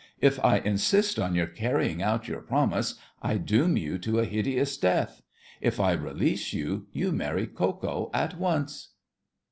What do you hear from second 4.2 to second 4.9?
hideous